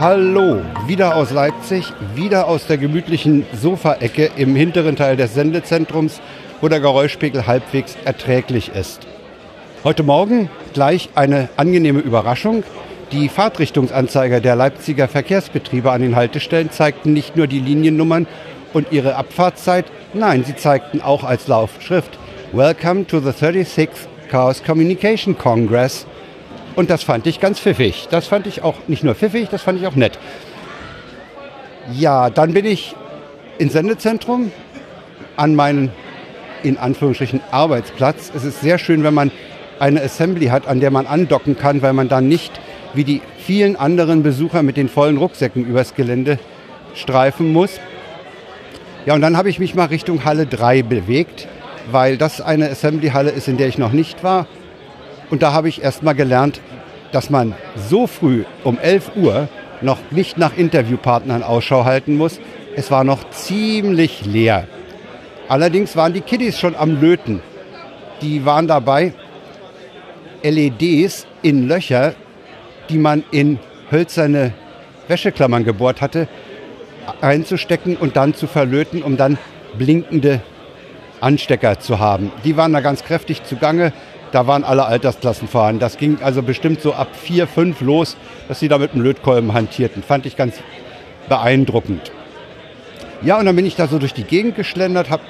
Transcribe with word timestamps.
Hallo, 0.00 0.62
wieder 0.86 1.14
aus 1.14 1.30
Leipzig, 1.30 1.92
wieder 2.14 2.48
aus 2.48 2.66
der 2.66 2.78
gemütlichen 2.78 3.44
Sofaecke 3.52 4.30
im 4.34 4.56
hinteren 4.56 4.96
Teil 4.96 5.18
des 5.18 5.34
Sendezentrums, 5.34 6.22
wo 6.62 6.68
der 6.68 6.80
Geräuschpegel 6.80 7.46
halbwegs 7.46 7.98
erträglich 8.06 8.70
ist. 8.74 9.06
Heute 9.84 10.02
Morgen 10.02 10.48
gleich 10.72 11.10
eine 11.16 11.50
angenehme 11.58 12.00
Überraschung. 12.00 12.64
Die 13.12 13.28
Fahrtrichtungsanzeiger 13.28 14.40
der 14.40 14.56
Leipziger 14.56 15.06
Verkehrsbetriebe 15.06 15.90
an 15.92 16.00
den 16.00 16.16
Haltestellen 16.16 16.70
zeigten 16.70 17.12
nicht 17.12 17.36
nur 17.36 17.46
die 17.46 17.60
Liniennummern 17.60 18.26
und 18.72 18.92
ihre 18.92 19.16
Abfahrtszeit, 19.16 19.84
nein, 20.14 20.44
sie 20.44 20.56
zeigten 20.56 21.02
auch 21.02 21.24
als 21.24 21.46
Laufschrift 21.46 22.18
Welcome 22.52 23.06
to 23.06 23.20
the 23.20 23.32
36th 23.32 24.08
Chaos 24.30 24.64
Communication 24.64 25.36
Congress 25.36 26.06
und 26.76 26.90
das 26.90 27.02
fand 27.02 27.26
ich 27.26 27.40
ganz 27.40 27.60
pfiffig. 27.60 28.08
Das 28.10 28.26
fand 28.26 28.46
ich 28.46 28.62
auch 28.62 28.76
nicht 28.86 29.04
nur 29.04 29.14
pfiffig, 29.14 29.48
das 29.50 29.62
fand 29.62 29.80
ich 29.80 29.86
auch 29.86 29.96
nett. 29.96 30.18
Ja, 31.92 32.30
dann 32.30 32.52
bin 32.54 32.66
ich 32.66 32.94
ins 33.58 33.72
Sendezentrum 33.72 34.52
an 35.36 35.54
meinen, 35.54 35.90
in 36.62 36.78
Anführungsstrichen, 36.78 37.40
Arbeitsplatz. 37.50 38.30
Es 38.34 38.44
ist 38.44 38.60
sehr 38.60 38.78
schön, 38.78 39.02
wenn 39.02 39.14
man 39.14 39.30
eine 39.78 40.02
Assembly 40.02 40.46
hat, 40.46 40.68
an 40.68 40.80
der 40.80 40.90
man 40.90 41.06
andocken 41.06 41.56
kann, 41.56 41.82
weil 41.82 41.92
man 41.92 42.08
dann 42.08 42.28
nicht 42.28 42.60
wie 42.92 43.04
die 43.04 43.22
vielen 43.38 43.76
anderen 43.76 44.22
Besucher 44.22 44.62
mit 44.62 44.76
den 44.76 44.88
vollen 44.88 45.16
Rucksäcken 45.16 45.64
übers 45.64 45.94
Gelände 45.94 46.38
streifen 46.94 47.52
muss. 47.52 47.80
Ja, 49.06 49.14
und 49.14 49.22
dann 49.22 49.36
habe 49.36 49.48
ich 49.48 49.58
mich 49.58 49.74
mal 49.74 49.86
Richtung 49.86 50.24
Halle 50.24 50.46
3 50.46 50.82
bewegt, 50.82 51.48
weil 51.90 52.18
das 52.18 52.40
eine 52.40 52.68
Assembly-Halle 52.68 53.30
ist, 53.30 53.48
in 53.48 53.56
der 53.56 53.68
ich 53.68 53.78
noch 53.78 53.92
nicht 53.92 54.22
war. 54.22 54.46
Und 55.30 55.42
da 55.42 55.52
habe 55.52 55.68
ich 55.68 55.82
erst 55.82 56.02
mal 56.02 56.12
gelernt, 56.12 56.60
dass 57.12 57.30
man 57.30 57.54
so 57.76 58.06
früh 58.06 58.44
um 58.64 58.78
11 58.78 59.12
Uhr 59.16 59.48
noch 59.80 59.98
nicht 60.10 60.36
nach 60.38 60.56
Interviewpartnern 60.56 61.42
Ausschau 61.42 61.84
halten 61.84 62.16
muss. 62.16 62.40
Es 62.76 62.90
war 62.90 63.04
noch 63.04 63.30
ziemlich 63.30 64.26
leer. 64.26 64.66
Allerdings 65.48 65.96
waren 65.96 66.12
die 66.12 66.20
Kiddies 66.20 66.58
schon 66.58 66.76
am 66.76 67.00
Löten. 67.00 67.40
Die 68.22 68.44
waren 68.44 68.68
dabei, 68.68 69.14
LEDs 70.42 71.26
in 71.42 71.66
Löcher, 71.68 72.14
die 72.88 72.98
man 72.98 73.24
in 73.30 73.58
hölzerne 73.90 74.52
Wäscheklammern 75.08 75.64
gebohrt 75.64 76.00
hatte, 76.00 76.28
einzustecken 77.20 77.96
und 77.96 78.16
dann 78.16 78.34
zu 78.34 78.46
verlöten, 78.46 79.02
um 79.02 79.16
dann 79.16 79.38
blinkende 79.76 80.40
Anstecker 81.20 81.78
zu 81.80 81.98
haben. 81.98 82.32
Die 82.44 82.56
waren 82.56 82.72
da 82.72 82.80
ganz 82.80 83.04
kräftig 83.04 83.42
zugange. 83.44 83.92
Da 84.32 84.46
waren 84.46 84.64
alle 84.64 84.84
Altersklassen 84.84 85.48
vorhanden. 85.48 85.80
Das 85.80 85.96
ging 85.96 86.18
also 86.22 86.42
bestimmt 86.42 86.80
so 86.80 86.94
ab 86.94 87.08
vier, 87.14 87.46
fünf 87.46 87.80
los, 87.80 88.16
dass 88.48 88.60
sie 88.60 88.68
da 88.68 88.78
mit 88.78 88.94
dem 88.94 89.02
Lötkolben 89.02 89.52
hantierten. 89.52 90.02
Fand 90.02 90.26
ich 90.26 90.36
ganz 90.36 90.56
beeindruckend. 91.28 92.12
Ja, 93.22 93.38
und 93.38 93.46
dann 93.46 93.56
bin 93.56 93.66
ich 93.66 93.76
da 93.76 93.86
so 93.86 93.98
durch 93.98 94.14
die 94.14 94.24
Gegend 94.24 94.56
geschlendert, 94.56 95.10
habe 95.10 95.22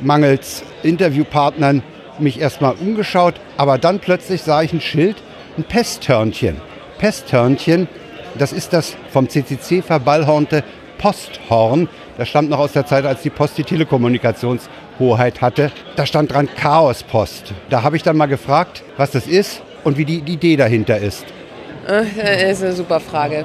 mangels 0.00 0.64
Interviewpartnern 0.82 1.82
mich 2.18 2.40
erstmal 2.40 2.74
umgeschaut, 2.74 3.34
aber 3.56 3.78
dann 3.78 4.00
plötzlich 4.00 4.42
sah 4.42 4.62
ich 4.62 4.72
ein 4.72 4.80
Schild, 4.80 5.16
ein 5.56 5.64
Pesthörnchen. 5.64 6.60
Pesthörnchen, 6.98 7.88
das 8.38 8.52
ist 8.52 8.72
das 8.72 8.96
vom 9.10 9.28
CCC 9.28 9.82
verballhornte 9.82 10.64
Posthorn. 11.02 11.88
Das 12.16 12.28
stammt 12.28 12.48
noch 12.48 12.60
aus 12.60 12.72
der 12.72 12.86
Zeit, 12.86 13.04
als 13.04 13.22
die 13.22 13.30
Post 13.30 13.58
die 13.58 13.64
Telekommunikationshoheit 13.64 15.40
hatte. 15.40 15.72
Da 15.96 16.06
stand 16.06 16.32
dran 16.32 16.48
Chaospost. 16.54 17.52
Da 17.70 17.82
habe 17.82 17.96
ich 17.96 18.04
dann 18.04 18.16
mal 18.16 18.26
gefragt, 18.26 18.84
was 18.96 19.10
das 19.10 19.26
ist 19.26 19.62
und 19.82 19.98
wie 19.98 20.04
die 20.04 20.18
Idee 20.18 20.56
dahinter 20.56 20.98
ist. 20.98 21.24
Das 21.86 22.06
ist 22.06 22.62
eine 22.62 22.72
super 22.72 23.00
Frage. 23.00 23.44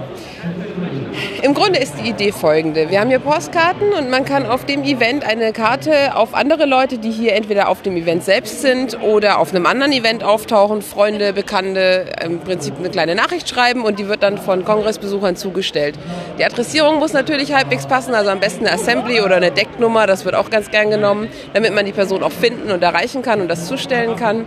Im 1.42 1.54
Grunde 1.54 1.80
ist 1.80 1.96
die 2.04 2.10
Idee 2.10 2.32
folgende. 2.32 2.90
Wir 2.90 3.00
haben 3.00 3.10
hier 3.10 3.20
Postkarten 3.20 3.94
und 3.94 4.10
man 4.10 4.26
kann 4.26 4.46
auf 4.46 4.66
dem 4.66 4.84
Event 4.84 5.24
eine 5.24 5.54
Karte 5.54 6.16
auf 6.16 6.34
andere 6.34 6.66
Leute, 6.66 6.98
die 6.98 7.12
hier 7.12 7.34
entweder 7.34 7.70
auf 7.70 7.82
dem 7.82 7.96
Event 7.96 8.24
selbst 8.24 8.62
sind 8.62 9.02
oder 9.02 9.40
auf 9.40 9.52
einem 9.54 9.66
anderen 9.66 9.92
Event 9.92 10.24
auftauchen, 10.24 10.82
Freunde, 10.82 11.34
Bekannte, 11.34 12.06
im 12.24 12.40
Prinzip 12.40 12.76
eine 12.78 12.90
kleine 12.90 13.16
Nachricht 13.16 13.50
schreiben 13.50 13.84
und 13.84 14.00
die 14.00 14.08
wird 14.08 14.24
dann 14.24 14.38
von 14.38 14.66
Kongressbesuchern 14.66 15.36
zugestellt. 15.36 15.96
Die 16.40 16.46
Adressierung 16.46 17.00
muss 17.00 17.14
natürlich 17.14 17.54
halbwegs 17.54 17.88
passen, 17.88 18.14
also 18.14 18.30
am 18.30 18.40
besten 18.40 18.66
eine 18.66 18.76
Assembly 18.76 19.22
oder 19.22 19.36
eine 19.36 19.52
Decknummer, 19.52 20.08
das 20.08 20.26
wird 20.26 20.36
auch 20.36 20.50
ganz 20.50 20.72
gern 20.72 20.90
genommen, 20.90 21.30
damit 21.54 21.74
man 21.74 21.86
die 21.86 21.94
Person 21.94 22.24
auch 22.24 22.32
finden 22.32 22.72
und 22.72 22.84
erreichen 22.84 23.22
kann 23.22 23.42
und 23.42 23.48
das 23.48 23.68
zustellen 23.68 24.16
kann. 24.16 24.46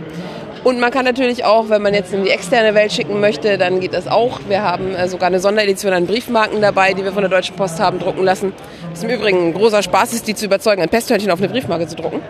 Und 0.63 0.79
man 0.79 0.91
kann 0.91 1.05
natürlich 1.05 1.43
auch, 1.43 1.69
wenn 1.69 1.81
man 1.81 1.95
jetzt 1.95 2.13
in 2.13 2.23
die 2.23 2.29
externe 2.29 2.75
Welt 2.75 2.91
schicken 2.91 3.19
möchte, 3.19 3.57
dann 3.57 3.79
geht 3.79 3.93
das 3.93 4.07
auch. 4.07 4.39
Wir 4.47 4.61
haben 4.61 4.93
äh, 4.93 5.07
sogar 5.07 5.27
eine 5.27 5.39
Sonderedition 5.39 5.91
an 5.91 6.05
Briefmarken 6.05 6.61
dabei, 6.61 6.93
die 6.93 7.03
wir 7.03 7.11
von 7.11 7.23
der 7.23 7.31
Deutschen 7.31 7.55
Post 7.55 7.79
haben 7.79 7.97
drucken 7.97 8.23
lassen. 8.23 8.53
Was 8.91 9.03
im 9.03 9.09
Übrigen 9.09 9.47
ein 9.47 9.53
großer 9.53 9.81
Spaß 9.81 10.13
ist, 10.13 10.27
die 10.27 10.35
zu 10.35 10.45
überzeugen, 10.45 10.83
ein 10.83 10.89
Pesthörnchen 10.89 11.31
auf 11.31 11.39
eine 11.39 11.49
Briefmarke 11.49 11.87
zu 11.87 11.95
drucken. 11.95 12.21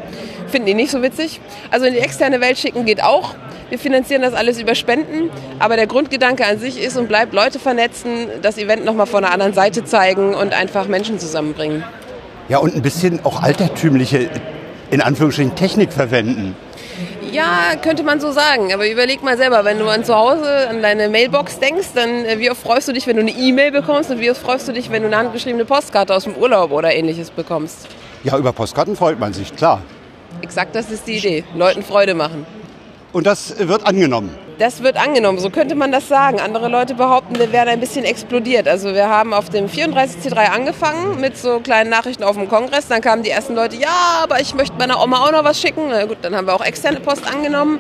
Finden 0.48 0.68
die 0.68 0.74
nicht 0.74 0.92
so 0.92 1.02
witzig. 1.02 1.42
Also 1.72 1.86
in 1.86 1.94
die 1.94 2.00
externe 2.00 2.40
Welt 2.40 2.58
schicken 2.58 2.86
geht 2.86 3.04
auch. 3.04 3.36
Wir 3.70 3.78
finanzieren 3.78 4.22
das 4.22 4.34
alles 4.34 4.62
über 4.62 4.76
Spenden. 4.76 5.30
Aber 5.60 5.76
der 5.76 5.88
Grundgedanke 5.88 6.46
an 6.46 6.58
sich 6.58 6.82
ist 6.82 6.96
und 6.96 7.10
bleibt, 7.10 7.34
Leute 7.34 7.60
vernetzen, 7.60 8.28
das 8.42 8.58
Event 8.58 8.86
nochmal 8.86 9.08
von 9.08 9.26
einer 9.26 9.34
anderen 9.34 9.54
Seite 9.54 9.84
zeigen 9.84 10.36
und 10.36 10.54
einfach 10.54 10.88
Menschen 10.88 11.20
zusammenbringen. 11.20 11.84
Ja, 12.48 12.60
und 12.60 12.76
ein 12.76 12.82
bisschen 12.82 13.26
auch 13.26 13.44
altertümliche, 13.44 14.30
in 14.90 15.02
Anführungsstrichen, 15.02 15.56
Technik 15.56 15.92
verwenden. 15.92 16.56
Ja, 17.32 17.76
könnte 17.82 18.04
man 18.04 18.20
so 18.20 18.32
sagen. 18.32 18.74
Aber 18.74 18.90
überleg 18.90 19.24
mal 19.24 19.38
selber, 19.38 19.64
wenn 19.64 19.80
du 19.80 19.88
an 19.88 20.04
zu 20.04 20.16
Hause 20.16 20.68
an 20.70 20.82
deine 20.82 21.10
Mailbox 21.10 21.60
denkst, 21.60 21.90
dann 21.96 22.26
äh, 22.26 22.40
wie 22.40 22.52
oft 22.52 22.62
freust 22.62 22.88
du 22.88 22.94
dich, 22.94 23.08
wenn 23.08 23.16
du 23.16 23.22
eine 23.22 23.32
E-Mail 23.32 23.72
bekommst 23.72 24.12
und 24.12 24.20
wie 24.20 24.30
oft 24.30 24.42
freust 24.42 24.68
du 24.68 24.74
dich, 24.74 24.92
wenn 24.92 25.02
du 25.02 25.08
eine 25.08 25.18
handgeschriebene 25.18 25.66
Postkarte 25.66 26.14
aus 26.14 26.26
dem 26.26 26.36
Urlaub 26.36 26.72
oder 26.72 26.94
ähnliches 26.94 27.32
bekommst? 27.32 27.88
Ja, 28.24 28.38
über 28.38 28.52
Postkarten 28.52 28.96
freut 28.96 29.20
man 29.20 29.34
sich, 29.34 29.56
klar. 29.56 29.82
Exakt, 30.42 30.76
das 30.76 30.92
ist 30.92 31.08
die 31.08 31.18
Idee. 31.18 31.44
Leuten 31.56 31.84
Freude 31.84 32.14
machen. 32.14 32.46
Und 33.14 33.26
das 33.26 33.56
wird 33.60 33.86
angenommen. 33.86 34.38
Das 34.62 34.84
wird 34.84 34.96
angenommen, 34.96 35.40
so 35.40 35.50
könnte 35.50 35.74
man 35.74 35.92
das 35.92 36.08
sagen. 36.08 36.40
Andere 36.40 36.68
Leute 36.68 36.94
behaupten, 36.94 37.40
wir 37.40 37.52
wären 37.52 37.68
ein 37.68 37.80
bisschen 37.80 38.06
explodiert. 38.06 38.68
Also 38.68 38.94
wir 38.94 39.10
haben 39.10 39.34
auf 39.34 39.50
dem 39.50 39.66
34C3 39.66 40.36
angefangen 40.52 41.20
mit 41.20 41.36
so 41.36 41.62
kleinen 41.62 41.90
Nachrichten 41.90 42.24
auf 42.24 42.38
dem 42.38 42.48
Kongress. 42.48 42.88
Dann 42.88 43.02
kamen 43.02 43.24
die 43.24 43.32
ersten 43.32 43.56
Leute, 43.56 43.76
ja, 43.76 44.20
aber 44.22 44.40
ich 44.40 44.54
möchte 44.54 44.78
meiner 44.78 45.02
Oma 45.02 45.26
auch 45.26 45.32
noch 45.32 45.44
was 45.44 45.60
schicken. 45.60 45.86
Na 45.90 46.06
gut, 46.06 46.20
dann 46.22 46.36
haben 46.36 46.46
wir 46.46 46.54
auch 46.54 46.64
externe 46.64 47.00
Post 47.00 47.26
angenommen. 47.26 47.80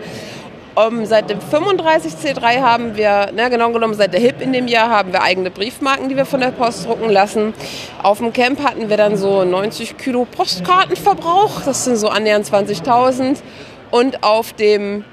Um, 0.73 1.05
seit 1.05 1.29
dem 1.29 1.37
35C3 1.37 2.61
haben 2.61 2.97
wir, 2.97 3.29
na, 3.31 3.49
genau 3.49 3.69
genommen 3.69 3.93
seit 3.93 4.13
der 4.13 4.19
HIP 4.19 4.41
in 4.41 4.51
dem 4.51 4.67
Jahr, 4.67 4.89
haben 4.89 5.13
wir 5.13 5.21
eigene 5.21 5.51
Briefmarken, 5.51 6.09
die 6.09 6.15
wir 6.15 6.25
von 6.25 6.39
der 6.39 6.49
Post 6.49 6.87
drucken 6.87 7.11
lassen. 7.11 7.53
Auf 8.01 8.17
dem 8.17 8.33
Camp 8.33 8.63
hatten 8.63 8.89
wir 8.89 8.97
dann 8.97 9.17
so 9.17 9.43
90 9.43 9.97
Kilo 9.99 10.25
Postkartenverbrauch, 10.25 11.61
das 11.63 11.85
sind 11.85 11.97
so 11.97 12.09
annähernd 12.09 12.47
20.000. 12.47 13.37
Und 13.91 14.23
auf 14.23 14.53
dem 14.53 15.03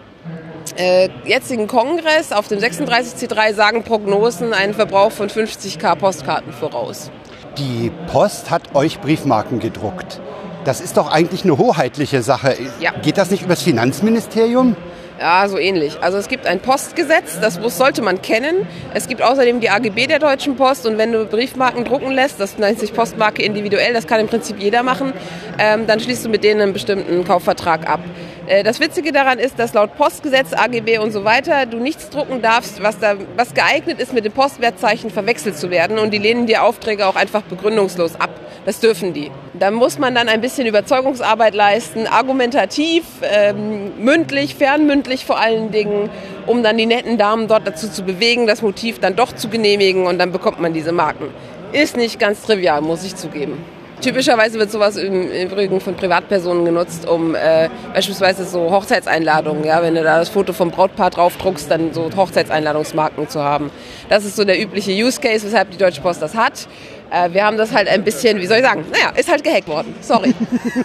äh, 0.76 1.08
jetzigen 1.24 1.66
Kongress 1.66 2.32
auf 2.32 2.48
dem 2.48 2.58
36C3 2.58 3.54
sagen 3.54 3.84
Prognosen 3.84 4.52
einen 4.52 4.74
Verbrauch 4.74 5.12
von 5.12 5.28
50k 5.28 5.96
Postkarten 5.96 6.52
voraus. 6.52 7.10
Die 7.56 7.90
Post 8.06 8.50
hat 8.50 8.74
euch 8.74 9.00
Briefmarken 9.00 9.58
gedruckt. 9.58 10.20
Das 10.64 10.80
ist 10.80 10.96
doch 10.96 11.10
eigentlich 11.10 11.44
eine 11.44 11.58
hoheitliche 11.58 12.22
Sache. 12.22 12.56
Ja. 12.80 12.92
Geht 13.02 13.18
das 13.18 13.30
nicht 13.30 13.42
über 13.42 13.54
das 13.54 13.62
Finanzministerium? 13.62 14.76
Ja, 15.20 15.48
so 15.48 15.58
ähnlich. 15.58 15.98
Also 16.00 16.16
es 16.16 16.28
gibt 16.28 16.46
ein 16.46 16.60
Postgesetz, 16.60 17.40
das 17.40 17.54
sollte 17.76 18.02
man 18.02 18.22
kennen. 18.22 18.68
Es 18.94 19.08
gibt 19.08 19.20
außerdem 19.20 19.58
die 19.58 19.68
AGB 19.68 20.06
der 20.06 20.20
Deutschen 20.20 20.54
Post 20.54 20.86
und 20.86 20.96
wenn 20.96 21.10
du 21.10 21.24
Briefmarken 21.24 21.84
drucken 21.84 22.12
lässt, 22.12 22.38
das 22.38 22.56
nennt 22.56 22.78
sich 22.78 22.92
Postmarke 22.92 23.42
individuell, 23.42 23.92
das 23.92 24.06
kann 24.06 24.20
im 24.20 24.28
Prinzip 24.28 24.60
jeder 24.60 24.84
machen, 24.84 25.12
ähm, 25.58 25.88
dann 25.88 25.98
schließt 25.98 26.24
du 26.24 26.28
mit 26.28 26.44
denen 26.44 26.60
einen 26.60 26.72
bestimmten 26.72 27.24
Kaufvertrag 27.24 27.88
ab. 27.90 28.00
Äh, 28.48 28.62
das 28.62 28.80
Witzige 28.80 29.12
daran 29.12 29.38
ist, 29.38 29.58
dass 29.58 29.74
laut 29.74 29.94
Postgesetz, 29.96 30.52
AGB 30.54 30.98
und 30.98 31.12
so 31.12 31.24
weiter 31.24 31.66
du 31.66 31.78
nichts 31.78 32.08
drucken 32.08 32.40
darfst, 32.40 32.82
was, 32.82 32.98
da, 32.98 33.14
was 33.36 33.52
geeignet 33.52 34.00
ist, 34.00 34.14
mit 34.14 34.24
dem 34.24 34.32
Postwertzeichen 34.32 35.10
verwechselt 35.10 35.58
zu 35.58 35.70
werden. 35.70 35.98
Und 35.98 36.12
die 36.12 36.18
lehnen 36.18 36.46
dir 36.46 36.64
Aufträge 36.64 37.06
auch 37.06 37.16
einfach 37.16 37.42
begründungslos 37.42 38.18
ab. 38.18 38.30
Das 38.64 38.80
dürfen 38.80 39.12
die. 39.12 39.30
Da 39.54 39.70
muss 39.70 39.98
man 39.98 40.14
dann 40.14 40.28
ein 40.28 40.40
bisschen 40.40 40.66
Überzeugungsarbeit 40.66 41.54
leisten, 41.54 42.06
argumentativ, 42.06 43.04
ähm, 43.22 43.92
mündlich, 44.02 44.54
fernmündlich 44.54 45.24
vor 45.24 45.38
allen 45.38 45.70
Dingen, 45.70 46.10
um 46.46 46.62
dann 46.62 46.76
die 46.76 46.86
netten 46.86 47.18
Damen 47.18 47.48
dort 47.48 47.66
dazu 47.66 47.88
zu 47.88 48.02
bewegen, 48.02 48.46
das 48.46 48.62
Motiv 48.62 48.98
dann 48.98 49.16
doch 49.16 49.32
zu 49.34 49.48
genehmigen 49.48 50.06
und 50.06 50.18
dann 50.18 50.32
bekommt 50.32 50.60
man 50.60 50.72
diese 50.72 50.92
Marken. 50.92 51.30
Ist 51.72 51.96
nicht 51.96 52.18
ganz 52.18 52.42
trivial, 52.42 52.80
muss 52.80 53.04
ich 53.04 53.14
zugeben. 53.14 53.64
Typischerweise 54.00 54.58
wird 54.58 54.70
sowas 54.70 54.96
im 54.96 55.28
Übrigen 55.30 55.80
von 55.80 55.94
Privatpersonen 55.94 56.64
genutzt, 56.64 57.08
um 57.08 57.34
äh, 57.34 57.68
beispielsweise 57.92 58.44
so 58.44 58.70
Hochzeitseinladungen, 58.70 59.64
ja, 59.64 59.82
wenn 59.82 59.94
du 59.94 60.02
da 60.02 60.18
das 60.18 60.28
Foto 60.28 60.52
vom 60.52 60.70
Brautpaar 60.70 61.10
draufdruckst, 61.10 61.70
dann 61.70 61.92
so 61.92 62.08
Hochzeitseinladungsmarken 62.14 63.28
zu 63.28 63.42
haben. 63.42 63.70
Das 64.08 64.24
ist 64.24 64.36
so 64.36 64.44
der 64.44 64.60
übliche 64.60 64.92
Use 64.92 65.20
Case, 65.20 65.44
weshalb 65.44 65.72
die 65.72 65.78
Deutsche 65.78 66.00
Post 66.00 66.22
das 66.22 66.34
hat. 66.34 66.68
Äh, 67.10 67.32
wir 67.32 67.44
haben 67.44 67.56
das 67.56 67.74
halt 67.74 67.88
ein 67.88 68.04
bisschen, 68.04 68.38
wie 68.40 68.46
soll 68.46 68.58
ich 68.58 68.64
sagen, 68.64 68.84
naja, 68.92 69.12
ist 69.16 69.30
halt 69.30 69.42
gehackt 69.42 69.66
worden. 69.66 69.94
Sorry. 70.00 70.32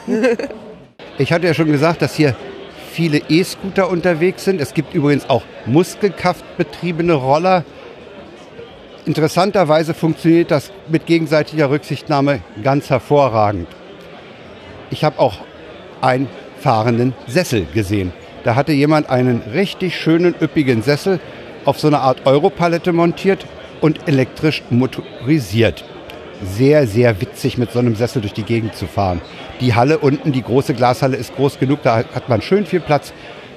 ich 1.20 1.32
hatte 1.32 1.46
ja 1.46 1.54
schon 1.54 1.72
gesagt, 1.72 2.02
dass 2.02 2.16
hier 2.16 2.36
viele 2.94 3.22
E-Scooter 3.30 3.90
unterwegs 3.90 4.44
sind. 4.44 4.60
Es 4.60 4.74
gibt 4.74 4.94
übrigens 4.94 5.30
auch 5.30 5.44
Muskelkraftbetriebene 5.66 7.14
Roller. 7.14 7.64
Interessanterweise 9.06 9.94
funktioniert 9.94 10.50
das 10.50 10.72
mit 10.88 11.06
gegenseitiger 11.06 11.70
Rücksichtnahme 11.70 12.40
ganz 12.64 12.90
hervorragend. 12.90 13.68
Ich 14.92 15.04
habe 15.04 15.20
auch 15.20 15.40
einen 16.02 16.28
fahrenden 16.60 17.14
Sessel 17.28 17.66
gesehen. 17.74 18.14
Da 18.46 18.56
hatte 18.56 18.72
jemand 18.72 19.10
einen 19.10 19.42
richtig 19.54 20.00
schönen, 20.00 20.34
üppigen 20.42 20.82
Sessel 20.82 21.20
auf 21.66 21.80
so 21.80 21.88
eine 21.88 22.00
Art 22.00 22.26
Europalette 22.26 22.94
montiert 22.94 23.46
und 23.82 24.08
elektrisch 24.08 24.64
motorisiert. 24.70 25.84
Sehr, 26.42 26.88
sehr 26.88 27.20
witzig, 27.20 27.58
mit 27.58 27.72
so 27.72 27.80
einem 27.80 27.96
Sessel 27.96 28.22
durch 28.22 28.34
die 28.34 28.44
Gegend 28.44 28.76
zu 28.76 28.88
fahren. 28.88 29.22
Die 29.60 29.76
Halle 29.76 29.98
unten, 29.98 30.32
die 30.32 30.42
große 30.42 30.74
Glashalle, 30.74 31.18
ist 31.18 31.36
groß 31.36 31.60
genug, 31.60 31.84
da 31.84 31.98
hat 31.98 32.30
man 32.30 32.42
schön 32.42 32.66
viel 32.66 32.82
Platz 32.82 33.14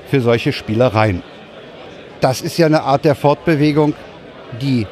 für 0.08 0.20
solche 0.20 0.52
Spielereien. 0.52 1.22
Das 2.20 2.40
ist 2.40 2.58
ja 2.58 2.66
eine 2.66 2.82
Art 2.82 3.04
der 3.04 3.14
Fortbewegung, 3.14 3.94
die 4.60 4.86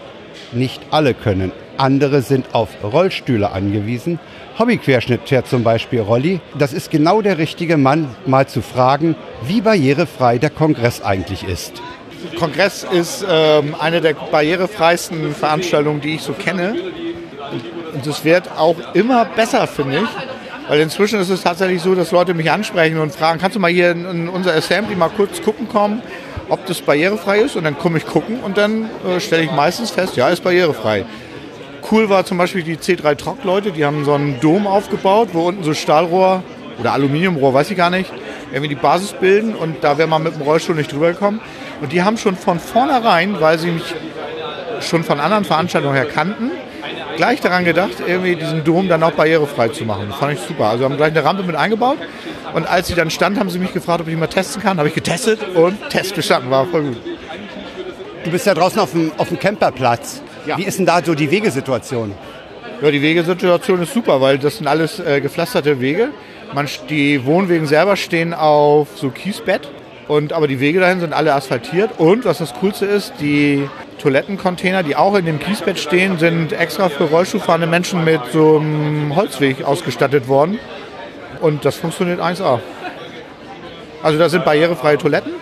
nicht 0.55 0.83
alle 0.91 1.15
können. 1.15 1.53
Andere 1.77 2.23
sind 2.23 2.55
auf 2.55 2.69
Rollstühle 2.83 3.51
angewiesen. 3.51 4.19
Hobbyquerschnitt 4.59 5.29
fährt 5.29 5.49
zum 5.49 5.65
Beispiel 5.65 6.01
Rolli. 6.01 6.41
Das 6.57 6.73
ist 6.73 6.91
genau 6.91 7.23
der 7.23 7.39
richtige 7.39 7.77
Mann, 7.77 8.15
mal 8.27 8.47
zu 8.47 8.63
fragen, 8.63 9.17
wie 9.43 9.61
barrierefrei 9.61 10.39
der 10.39 10.51
Kongress 10.51 11.03
eigentlich 11.03 11.45
ist. 11.45 11.83
Kongress 12.39 12.85
ist 12.85 13.25
ähm, 13.29 13.75
eine 13.79 14.01
der 14.01 14.15
barrierefreisten 14.15 15.35
Veranstaltungen, 15.35 16.01
die 16.01 16.15
ich 16.15 16.23
so 16.23 16.33
kenne. 16.33 16.75
Und 17.93 18.07
es 18.07 18.25
wird 18.25 18.51
auch 18.57 18.77
immer 18.95 19.25
besser, 19.25 19.67
finde 19.67 19.99
ich. 19.99 20.69
Weil 20.69 20.81
inzwischen 20.81 21.21
ist 21.21 21.29
es 21.29 21.43
tatsächlich 21.43 21.83
so, 21.83 21.95
dass 21.95 22.11
Leute 22.11 22.33
mich 22.33 22.51
ansprechen 22.51 22.99
und 22.99 23.15
fragen, 23.15 23.39
kannst 23.39 23.57
du 23.57 23.61
mal 23.61 23.71
hier 23.71 23.91
in 23.91 24.29
unser 24.29 24.55
Assembly 24.55 24.97
mal 24.97 25.11
kurz 25.11 25.43
gucken 25.43 25.69
kommen, 25.69 26.01
ob 26.49 26.67
das 26.67 26.81
barrierefrei 26.81 27.39
ist? 27.41 27.57
Und 27.57 27.65
dann 27.65 27.79
komme 27.79 27.99
ich 27.99 28.07
gucken 28.07 28.41
und 28.41 28.57
dann 28.57 28.91
äh, 29.07 29.21
stelle 29.21 29.45
ich 29.45 29.51
meistens 29.53 29.91
fest, 29.91 30.17
ja, 30.17 30.29
ist 30.29 30.43
barrierefrei. 30.43 31.05
Cool 31.91 32.09
war 32.09 32.25
zum 32.25 32.39
Beispiel 32.39 32.63
die 32.63 32.77
C3 32.77 33.17
Trock-Leute, 33.17 33.73
die 33.73 33.85
haben 33.85 34.05
so 34.05 34.15
einen 34.15 34.41
Dom 34.41 34.67
aufgebaut, 34.67 35.31
wo 35.33 35.49
unten 35.49 35.65
so 35.65 35.75
Stahlrohr 35.75 36.43
oder 36.79 36.93
Aluminiumrohr, 36.93 37.53
weiß 37.53 37.71
ich 37.71 37.77
gar 37.77 37.91
nicht, 37.91 38.11
irgendwie 38.53 38.69
die 38.69 38.81
Basis 38.81 39.13
bilden 39.13 39.55
und 39.55 39.85
da 39.85 39.99
wäre 39.99 40.09
man 40.09 40.23
mit 40.23 40.35
dem 40.35 40.43
Rollstuhl 40.43 40.75
nicht 40.77 40.93
drüber 40.93 41.13
gekommen. 41.13 41.41
Und 41.81 41.93
die 41.93 42.03
haben 42.03 42.17
schon 42.17 42.37
von 42.37 42.59
vornherein, 42.59 43.41
weil 43.41 43.59
sie 43.59 43.71
mich 43.71 43.95
schon 44.81 45.05
von 45.05 45.21
anderen 45.21 45.45
Veranstaltungen 45.45 45.95
her 45.95 46.07
kannten, 46.07 46.51
gleich 47.17 47.41
daran 47.41 47.65
gedacht, 47.65 47.95
irgendwie 48.07 48.37
diesen 48.37 48.65
Dom 48.65 48.89
dann 48.89 49.03
auch 49.03 49.13
barrierefrei 49.13 49.69
zu 49.69 49.85
machen. 49.85 50.07
Das 50.09 50.19
fand 50.19 50.35
ich 50.35 50.41
super. 50.41 50.67
Also 50.67 50.85
haben 50.85 50.97
gleich 50.97 51.11
eine 51.11 51.25
Rampe 51.25 51.43
mit 51.43 51.57
eingebaut. 51.57 51.99
Und 52.55 52.69
als 52.69 52.87
sie 52.87 52.95
dann 52.95 53.11
stand, 53.11 53.37
haben 53.37 53.51
sie 53.51 53.59
mich 53.59 53.73
gefragt, 53.73 54.01
ob 54.01 54.09
ich 54.09 54.17
mal 54.17 54.29
testen 54.29 54.63
kann. 54.63 54.79
Habe 54.79 54.89
ich 54.89 54.95
getestet 54.95 55.41
und 55.57 55.77
Test 55.91 56.15
bestanden. 56.15 56.51
War 56.51 56.65
voll 56.67 56.83
gut. 56.83 56.97
Du 58.23 58.31
bist 58.31 58.47
ja 58.47 58.55
draußen 58.55 58.79
auf 58.79 58.93
dem, 58.93 59.11
auf 59.19 59.29
dem 59.29 59.41
Camperplatz. 59.41 60.23
Ja. 60.47 60.57
Wie 60.57 60.63
ist 60.63 60.79
denn 60.79 60.87
da 60.87 61.03
so 61.05 61.17
die 61.17 61.31
Wegesituation? 61.31 62.15
Ja, 62.81 62.91
die 62.93 63.03
Wegesituation 63.03 63.83
ist 63.83 63.93
super, 63.93 64.21
weil 64.21 64.39
das 64.39 64.59
sind 64.59 64.69
alles 64.69 65.01
äh, 65.01 65.21
gepflasterte 65.21 65.81
Wege. 65.81 66.11
Man, 66.55 66.69
die 66.89 67.25
Wohnwegen 67.25 67.67
selber 67.67 67.97
stehen 67.97 68.33
auf 68.33 68.89
so 68.95 69.11
Kiesbett. 69.11 69.69
Und, 70.07 70.33
aber 70.33 70.47
die 70.47 70.61
Wege 70.61 70.79
dahin 70.79 71.01
sind 71.01 71.13
alle 71.13 71.35
asphaltiert. 71.35 71.99
Und 71.99 72.25
was 72.25 72.39
das 72.39 72.55
Coolste 72.55 72.87
ist, 72.87 73.15
die 73.21 73.69
Toilettencontainer, 73.99 74.85
die 74.85 74.95
auch 74.95 75.17
in 75.17 75.27
dem 75.27 75.41
Kiesbett 75.41 75.81
stehen, 75.81 76.19
sind 76.19 76.53
extra 76.53 76.89
für 76.89 77.05
Rollstuhlfahrende 77.05 77.67
Menschen 77.67 78.05
mit 78.05 78.21
so 78.33 78.59
einem 78.59 79.17
Holzweg 79.17 79.65
ausgestattet 79.65 80.29
worden. 80.29 80.61
Und 81.41 81.65
das 81.65 81.77
funktioniert 81.77 82.21
1A. 82.21 82.61
Also 84.03 84.19
da 84.19 84.29
sind 84.29 84.45
barrierefreie 84.45 84.99
Toiletten 84.99 85.33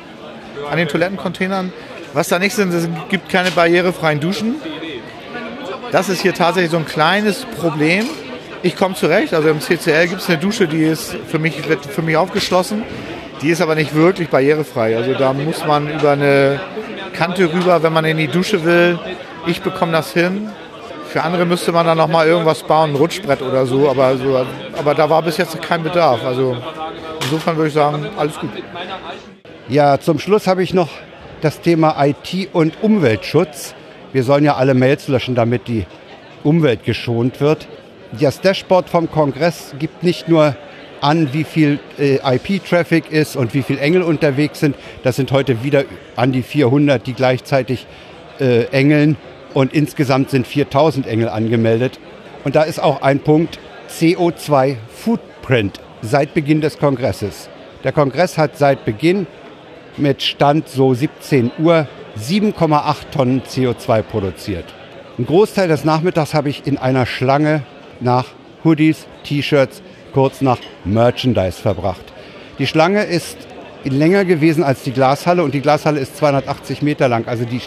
an 0.70 0.78
den 0.78 0.88
Toilettencontainern. 0.88 1.72
Was 2.12 2.28
da 2.28 2.38
nicht 2.38 2.54
sind, 2.54 2.72
es 2.72 2.88
gibt 3.08 3.28
keine 3.28 3.50
barrierefreien 3.50 4.20
Duschen. 4.20 4.56
Das 5.90 6.08
ist 6.08 6.22
hier 6.22 6.34
tatsächlich 6.34 6.70
so 6.70 6.78
ein 6.78 6.86
kleines 6.86 7.44
Problem. 7.44 8.06
Ich 8.62 8.76
komme 8.76 8.94
zurecht. 8.94 9.34
Also 9.34 9.48
im 9.48 9.60
CCL 9.60 10.08
gibt 10.08 10.20
es 10.20 10.28
eine 10.28 10.38
Dusche, 10.38 10.68
die 10.68 10.84
ist 10.84 11.16
für 11.26 11.38
mich, 11.38 11.68
wird 11.68 11.84
für 11.84 12.02
mich 12.02 12.16
aufgeschlossen. 12.16 12.84
Die 13.42 13.48
ist 13.48 13.60
aber 13.60 13.74
nicht 13.74 13.94
wirklich 13.94 14.28
barrierefrei. 14.28 14.96
Also 14.96 15.14
da 15.14 15.32
muss 15.32 15.66
man 15.66 15.92
über 15.92 16.12
eine 16.12 16.60
Kante 17.12 17.52
rüber, 17.52 17.82
wenn 17.82 17.92
man 17.92 18.04
in 18.04 18.16
die 18.16 18.28
Dusche 18.28 18.64
will. 18.64 18.98
Ich 19.46 19.60
bekomme 19.62 19.92
das 19.92 20.12
hin. 20.12 20.50
Für 21.12 21.22
andere 21.22 21.44
müsste 21.44 21.72
man 21.72 21.84
dann 21.84 21.98
noch 21.98 22.08
mal 22.08 22.26
irgendwas 22.26 22.62
bauen, 22.62 22.92
ein 22.92 22.96
Rutschbrett 22.96 23.42
oder 23.42 23.66
so. 23.66 23.86
Aber, 23.90 24.16
so, 24.16 24.46
aber 24.78 24.94
da 24.94 25.10
war 25.10 25.20
bis 25.20 25.36
jetzt 25.36 25.60
kein 25.60 25.82
Bedarf. 25.82 26.24
Also 26.24 26.56
insofern 27.20 27.54
würde 27.58 27.68
ich 27.68 27.74
sagen, 27.74 28.06
alles 28.16 28.38
gut. 28.38 28.48
Ja, 29.68 30.00
zum 30.00 30.18
Schluss 30.18 30.46
habe 30.46 30.62
ich 30.62 30.72
noch 30.72 30.88
das 31.42 31.60
Thema 31.60 32.02
IT 32.02 32.48
und 32.54 32.82
Umweltschutz. 32.82 33.74
Wir 34.14 34.24
sollen 34.24 34.42
ja 34.42 34.56
alle 34.56 34.72
Mails 34.72 35.06
löschen, 35.08 35.34
damit 35.34 35.68
die 35.68 35.84
Umwelt 36.44 36.82
geschont 36.82 37.42
wird. 37.42 37.68
Das 38.18 38.40
Dashboard 38.40 38.88
vom 38.88 39.10
Kongress 39.10 39.74
gibt 39.78 40.02
nicht 40.02 40.28
nur 40.28 40.56
an, 41.02 41.34
wie 41.34 41.44
viel 41.44 41.78
äh, 41.98 42.20
IP-Traffic 42.36 43.12
ist 43.12 43.36
und 43.36 43.52
wie 43.52 43.60
viel 43.60 43.78
Engel 43.78 44.00
unterwegs 44.00 44.60
sind. 44.60 44.76
Das 45.02 45.16
sind 45.16 45.30
heute 45.30 45.62
wieder 45.62 45.84
an 46.16 46.32
die 46.32 46.42
400, 46.42 47.06
die 47.06 47.12
gleichzeitig 47.12 47.86
äh, 48.40 48.64
engeln. 48.68 49.18
Und 49.54 49.72
insgesamt 49.74 50.30
sind 50.30 50.46
4000 50.46 51.06
Engel 51.06 51.28
angemeldet. 51.28 51.98
Und 52.44 52.56
da 52.56 52.62
ist 52.62 52.82
auch 52.82 53.02
ein 53.02 53.20
Punkt 53.20 53.58
CO2 53.90 54.76
Footprint 54.88 55.80
seit 56.00 56.34
Beginn 56.34 56.60
des 56.60 56.78
Kongresses. 56.78 57.48
Der 57.84 57.92
Kongress 57.92 58.38
hat 58.38 58.56
seit 58.56 58.84
Beginn 58.84 59.26
mit 59.96 60.22
Stand 60.22 60.68
so 60.68 60.94
17 60.94 61.52
Uhr 61.58 61.86
7,8 62.18 63.10
Tonnen 63.12 63.42
CO2 63.42 64.02
produziert. 64.02 64.64
Ein 65.18 65.26
Großteil 65.26 65.68
des 65.68 65.84
Nachmittags 65.84 66.34
habe 66.34 66.48
ich 66.48 66.66
in 66.66 66.78
einer 66.78 67.06
Schlange 67.06 67.62
nach 68.00 68.26
Hoodies, 68.64 69.06
T-Shirts, 69.24 69.82
kurz 70.12 70.40
nach 70.40 70.58
Merchandise 70.84 71.60
verbracht. 71.60 72.12
Die 72.58 72.66
Schlange 72.66 73.04
ist 73.04 73.36
länger 73.84 74.24
gewesen 74.24 74.64
als 74.64 74.82
die 74.82 74.92
Glashalle 74.92 75.42
und 75.42 75.54
die 75.54 75.60
Glashalle 75.60 76.00
ist 76.00 76.16
280 76.16 76.82
Meter 76.82 77.08
lang. 77.08 77.26
Also 77.26 77.44
die 77.44 77.60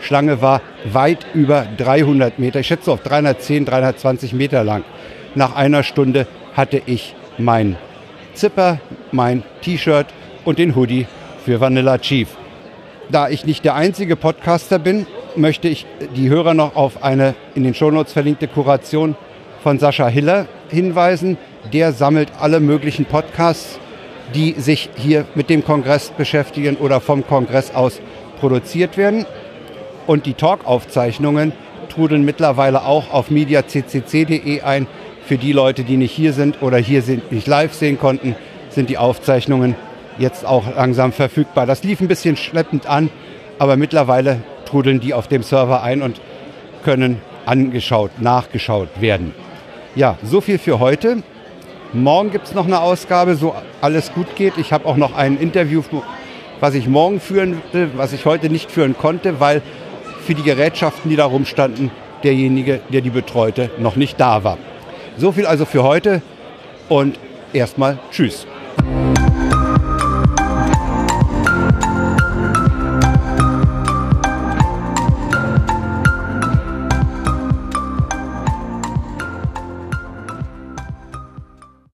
Schlange 0.00 0.42
war 0.42 0.60
weit 0.84 1.26
über 1.34 1.66
300 1.76 2.38
Meter. 2.38 2.60
Ich 2.60 2.66
schätze 2.66 2.90
auf 2.90 3.02
310, 3.02 3.64
320 3.64 4.32
Meter 4.32 4.64
lang. 4.64 4.84
Nach 5.34 5.54
einer 5.54 5.82
Stunde 5.82 6.26
hatte 6.54 6.82
ich 6.86 7.14
mein 7.38 7.76
Zipper, 8.34 8.80
mein 9.12 9.42
T-Shirt 9.62 10.06
und 10.44 10.58
den 10.58 10.74
Hoodie 10.74 11.06
für 11.44 11.60
Vanilla 11.60 11.98
Chief. 11.98 12.28
Da 13.10 13.28
ich 13.28 13.44
nicht 13.44 13.64
der 13.64 13.74
einzige 13.74 14.16
Podcaster 14.16 14.78
bin, 14.78 15.06
möchte 15.36 15.68
ich 15.68 15.86
die 16.16 16.28
Hörer 16.28 16.54
noch 16.54 16.76
auf 16.76 17.02
eine 17.02 17.34
in 17.54 17.64
den 17.64 17.74
Shownotes 17.74 18.12
verlinkte 18.12 18.48
Kuration 18.48 19.16
von 19.62 19.78
Sascha 19.78 20.08
Hiller 20.08 20.46
hinweisen. 20.68 21.36
Der 21.72 21.92
sammelt 21.92 22.30
alle 22.40 22.60
möglichen 22.60 23.04
Podcasts, 23.04 23.78
die 24.34 24.52
sich 24.58 24.90
hier 24.94 25.24
mit 25.34 25.50
dem 25.50 25.64
Kongress 25.64 26.10
beschäftigen 26.10 26.76
oder 26.76 27.00
vom 27.00 27.26
Kongress 27.26 27.74
aus 27.74 28.00
produziert 28.40 28.96
werden. 28.96 29.26
Und 30.06 30.26
die 30.26 30.34
Talk-Aufzeichnungen 30.34 31.52
trudeln 31.88 32.24
mittlerweile 32.24 32.84
auch 32.84 33.12
auf 33.12 33.30
mediaccc.de 33.30 34.62
ein. 34.62 34.86
Für 35.24 35.38
die 35.38 35.52
Leute, 35.52 35.84
die 35.84 35.96
nicht 35.96 36.12
hier 36.12 36.32
sind 36.32 36.62
oder 36.62 36.78
hier 36.78 37.02
sind, 37.02 37.30
nicht 37.30 37.46
live 37.46 37.72
sehen 37.74 37.98
konnten, 37.98 38.34
sind 38.70 38.88
die 38.88 38.98
Aufzeichnungen 38.98 39.76
jetzt 40.18 40.44
auch 40.44 40.64
langsam 40.74 41.12
verfügbar. 41.12 41.66
Das 41.66 41.84
lief 41.84 42.00
ein 42.00 42.08
bisschen 42.08 42.36
schleppend 42.36 42.86
an, 42.86 43.10
aber 43.58 43.76
mittlerweile 43.76 44.40
trudeln 44.64 45.00
die 45.00 45.14
auf 45.14 45.28
dem 45.28 45.42
Server 45.42 45.82
ein 45.82 46.02
und 46.02 46.20
können 46.84 47.20
angeschaut, 47.46 48.10
nachgeschaut 48.20 48.88
werden. 49.00 49.34
Ja, 49.94 50.16
so 50.22 50.40
viel 50.40 50.58
für 50.58 50.78
heute. 50.78 51.22
Morgen 51.92 52.30
gibt 52.30 52.46
es 52.46 52.54
noch 52.54 52.66
eine 52.66 52.80
Ausgabe, 52.80 53.34
so 53.34 53.52
alles 53.80 54.12
gut 54.12 54.36
geht. 54.36 54.58
Ich 54.58 54.72
habe 54.72 54.86
auch 54.86 54.96
noch 54.96 55.16
ein 55.16 55.36
Interview, 55.36 55.82
was 56.60 56.74
ich 56.74 56.86
morgen 56.86 57.18
führen 57.18 57.60
will, 57.72 57.90
was 57.96 58.12
ich 58.12 58.26
heute 58.26 58.48
nicht 58.48 58.70
führen 58.70 58.96
konnte, 58.96 59.40
weil 59.40 59.60
für 60.24 60.34
die 60.34 60.44
Gerätschaften, 60.44 61.10
die 61.10 61.16
da 61.16 61.24
rumstanden, 61.24 61.90
derjenige, 62.22 62.80
der 62.92 63.00
die 63.00 63.10
betreute, 63.10 63.70
noch 63.78 63.96
nicht 63.96 64.20
da 64.20 64.44
war. 64.44 64.58
So 65.16 65.32
viel 65.32 65.46
also 65.46 65.64
für 65.64 65.82
heute 65.82 66.22
und 66.88 67.18
erstmal 67.52 67.98
Tschüss. 68.12 68.46